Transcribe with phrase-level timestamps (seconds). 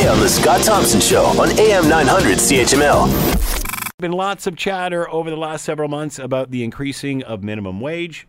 [0.00, 3.98] today on The Scott Thompson Show on AM 900 CHML.
[3.98, 8.26] Been lots of chatter over the last several months about the increasing of minimum wage.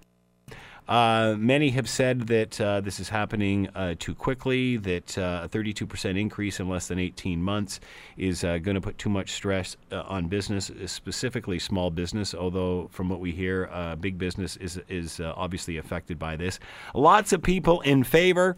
[0.87, 5.49] Uh, many have said that uh, this is happening uh, too quickly, that uh, a
[5.49, 7.79] 32% increase in less than 18 months
[8.17, 12.89] is uh, going to put too much stress uh, on business, specifically small business, although,
[12.91, 13.69] from what we hear,
[14.01, 16.59] big business is, is obviously affected by this.
[16.93, 18.57] Lots of people in favor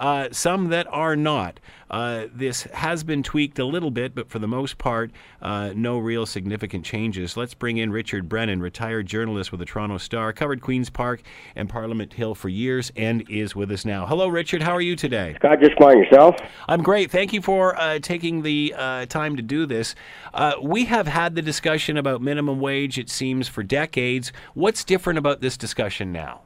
[0.00, 1.60] uh, some that are not.
[1.90, 5.10] Uh, this has been tweaked a little bit, but for the most part,
[5.42, 7.36] uh, no real significant changes.
[7.36, 11.22] Let's bring in Richard Brennan, retired journalist with the Toronto Star, covered Queen's Park
[11.54, 14.06] and Parliament Hill for years, and is with us now.
[14.06, 14.62] Hello, Richard.
[14.62, 15.34] How are you today?
[15.36, 16.36] Scott, just fine yourself.
[16.66, 17.10] I'm great.
[17.10, 19.94] Thank you for uh, taking the uh, time to do this.
[20.32, 24.32] Uh, we have had the discussion about minimum wage, it seems, for decades.
[24.54, 26.42] What's different about this discussion now?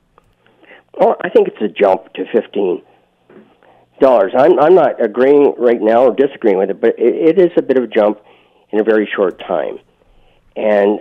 [0.99, 2.83] Well, I think it's a jump to 15
[4.01, 4.33] dollars.
[4.37, 7.63] I'm I'm not agreeing right now or disagreeing with it, but it, it is a
[7.63, 8.21] bit of a jump
[8.71, 9.79] in a very short time,
[10.57, 11.01] and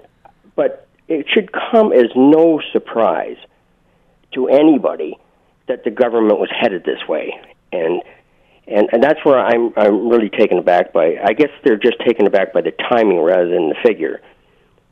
[0.55, 3.37] but it should come as no surprise
[4.33, 5.17] to anybody
[5.67, 7.39] that the government was headed this way,
[7.71, 8.01] and
[8.67, 11.17] and and that's where I'm I'm really taken aback by.
[11.23, 14.21] I guess they're just taken aback by the timing rather than the figure,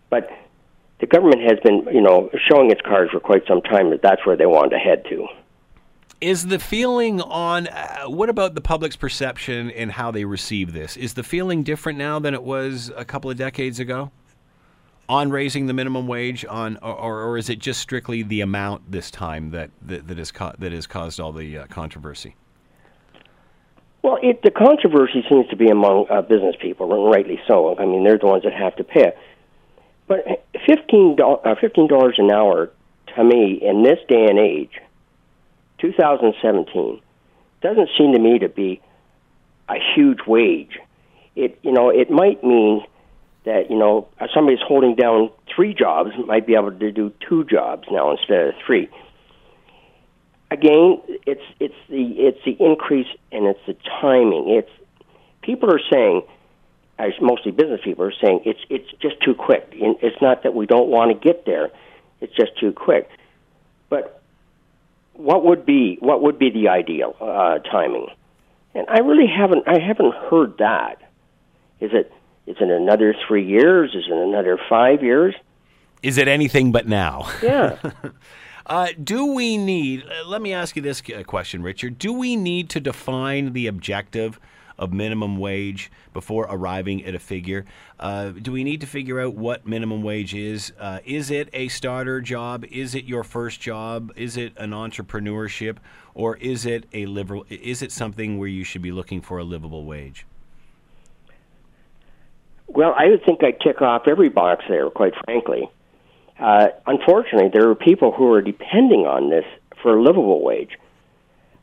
[0.10, 0.30] but.
[1.00, 4.24] The government has been, you know, showing its cards for quite some time that that's
[4.24, 5.26] where they wanted to head to.
[6.22, 10.96] Is the feeling on uh, what about the public's perception and how they receive this?
[10.96, 14.12] Is the feeling different now than it was a couple of decades ago
[15.10, 19.10] on raising the minimum wage on or, or is it just strictly the amount this
[19.10, 22.36] time that that, that has co- that has caused all the uh, controversy?
[24.04, 27.76] Well, it, the controversy seems to be among uh, business people, and rightly so.
[27.80, 29.14] I mean, they're the ones that have to pay.
[30.08, 31.56] But fifteen uh,
[31.88, 32.70] dollars an hour
[33.16, 34.80] to me in this day and age
[35.82, 37.02] 2017
[37.62, 38.82] doesn't seem to me to be
[39.70, 40.78] a huge wage.
[41.36, 42.86] It you know it might mean
[43.46, 47.88] that you know somebody's holding down three jobs might be able to do two jobs
[47.92, 48.90] now instead of three.
[50.52, 54.50] Again, it's it's the it's the increase and it's the timing.
[54.50, 54.70] It's
[55.42, 56.24] people are saying,
[57.00, 59.70] as mostly business people are saying, it's it's just too quick.
[59.72, 61.70] It's not that we don't want to get there;
[62.20, 63.10] it's just too quick.
[63.90, 64.21] But
[65.22, 68.08] what would be what would be the ideal uh, timing?
[68.74, 71.02] And I really haven't I haven't heard that.
[71.80, 72.12] Is it
[72.48, 73.96] is it another three years?
[73.96, 75.36] Is it another five years?
[76.02, 77.30] Is it anything but now?
[77.44, 77.78] Yeah.
[78.66, 80.04] uh, do we need?
[80.04, 81.98] Uh, let me ask you this uh, question, Richard.
[81.98, 84.40] Do we need to define the objective
[84.82, 87.66] of minimum wage before arriving at a figure.
[88.00, 90.74] Uh, do we need to figure out what minimum wage is?
[90.80, 92.66] Uh, is it a starter job?
[92.72, 94.12] Is it your first job?
[94.16, 95.78] Is it an entrepreneurship,
[96.16, 97.46] or is it a liberal?
[97.50, 100.26] Is it something where you should be looking for a livable wage?
[102.68, 105.70] Well, I would think I'd tick off every box there, quite frankly.
[106.42, 109.46] Uh, unfortunately, there are people who are depending on this
[109.82, 110.78] for a livable wage.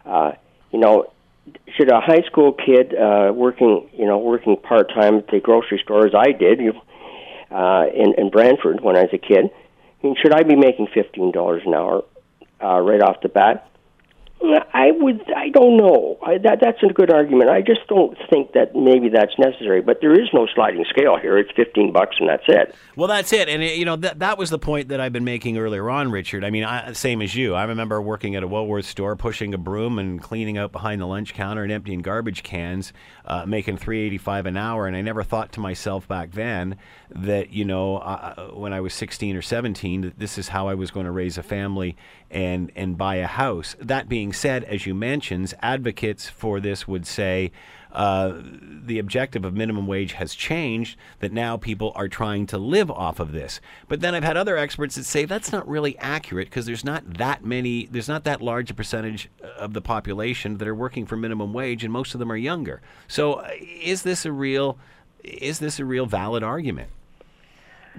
[0.06, 0.32] Uh,
[0.72, 1.10] you know,
[1.76, 5.80] should a high school kid uh, working, you know, working part time at the grocery
[5.82, 6.60] store as I did
[7.50, 9.50] uh, in, in Brantford when I was a kid,
[10.22, 12.04] should I be making fifteen dollars an hour
[12.62, 13.67] uh, right off the bat?
[14.72, 15.22] I would.
[15.34, 16.18] I don't know.
[16.22, 17.50] I, that that's a good argument.
[17.50, 19.80] I just don't think that maybe that's necessary.
[19.80, 21.38] But there is no sliding scale here.
[21.38, 22.74] It's fifteen bucks and that's it.
[22.96, 23.48] Well, that's it.
[23.48, 26.10] And it, you know that that was the point that I've been making earlier on,
[26.10, 26.44] Richard.
[26.44, 27.54] I mean, I, same as you.
[27.54, 31.06] I remember working at a Woolworth store, pushing a broom and cleaning out behind the
[31.06, 32.92] lunch counter and emptying garbage cans,
[33.24, 34.86] uh, making three eighty five an hour.
[34.86, 36.76] And I never thought to myself back then
[37.10, 40.90] that you know when I was sixteen or seventeen that this is how I was
[40.90, 41.96] going to raise a family
[42.30, 43.76] and and buy a house.
[43.80, 47.50] That being said, as you mentioned, advocates for this would say
[47.92, 50.98] uh, the objective of minimum wage has changed.
[51.20, 53.60] That now people are trying to live off of this.
[53.88, 57.14] But then I've had other experts that say that's not really accurate because there's not
[57.14, 61.16] that many, there's not that large a percentage of the population that are working for
[61.16, 62.80] minimum wage, and most of them are younger.
[63.06, 64.78] So uh, is this a real?
[65.24, 66.90] Is this a real valid argument?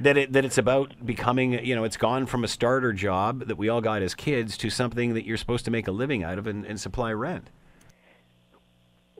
[0.01, 3.57] That it that it's about becoming you know it's gone from a starter job that
[3.57, 6.37] we all got as kids to something that you're supposed to make a living out
[6.37, 7.49] of and, and supply rent.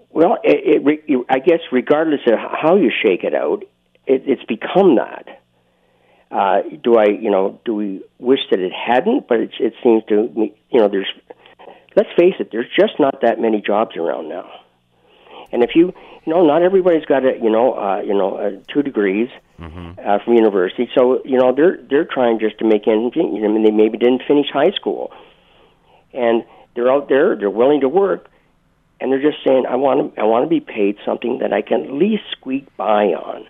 [0.10, 3.64] Well, it, it, I guess regardless of how you shake it out,
[4.08, 5.42] it, it's become that.
[6.32, 9.28] Uh, do I, you know, do we wish that it hadn't?
[9.28, 11.12] But it, it seems to, you know, there's.
[11.96, 14.48] Let's face it, there's just not that many jobs around now.
[15.52, 15.94] And if you,
[16.26, 20.00] you know, not everybody's got a, you know, uh, you know, uh, two degrees mm-hmm.
[20.00, 20.90] uh, from university.
[20.96, 23.44] So you know, they're they're trying just to make ends meet.
[23.44, 25.12] I mean, they maybe didn't finish high school,
[26.14, 26.44] and
[26.76, 27.36] they're out there.
[27.36, 28.30] They're willing to work,
[29.00, 31.62] and they're just saying, "I want to, I want to be paid something that I
[31.62, 33.48] can at least squeak by on."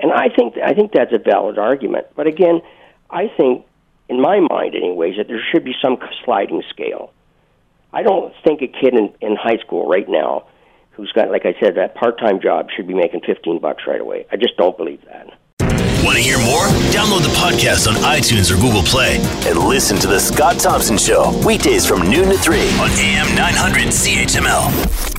[0.00, 2.06] And I think I think that's a valid argument.
[2.14, 2.60] But again,
[3.10, 3.64] I think,
[4.08, 7.12] in my mind, anyways, that there should be some sliding scale.
[7.92, 10.44] I don't think a kid in, in high school right now
[10.98, 14.26] who's got, like I said, that part-time job should be making 15 bucks right away.
[14.30, 15.28] I just don't believe that.
[16.04, 16.66] Want to hear more?
[16.92, 19.16] Download the podcast on iTunes or Google Play
[19.48, 23.88] and listen to The Scott Thompson Show weekdays from noon to 3 on AM 900
[23.88, 25.17] CHML.